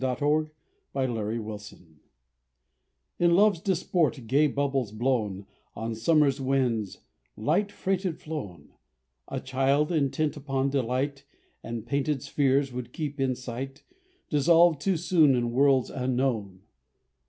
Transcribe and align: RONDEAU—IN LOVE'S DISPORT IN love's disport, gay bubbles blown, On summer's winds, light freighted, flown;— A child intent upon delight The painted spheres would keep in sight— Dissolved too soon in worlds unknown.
RONDEAU—IN 0.01 0.49
LOVE'S 1.13 1.69
DISPORT 1.69 1.99
IN 3.19 3.35
love's 3.35 3.61
disport, 3.61 4.25
gay 4.25 4.47
bubbles 4.47 4.91
blown, 4.91 5.45
On 5.75 5.93
summer's 5.93 6.41
winds, 6.41 7.01
light 7.37 7.71
freighted, 7.71 8.17
flown;— 8.19 8.71
A 9.27 9.39
child 9.39 9.91
intent 9.91 10.35
upon 10.35 10.71
delight 10.71 11.25
The 11.63 11.83
painted 11.85 12.23
spheres 12.23 12.73
would 12.73 12.93
keep 12.93 13.19
in 13.19 13.35
sight— 13.35 13.83
Dissolved 14.31 14.81
too 14.81 14.97
soon 14.97 15.35
in 15.35 15.51
worlds 15.51 15.91
unknown. 15.91 16.61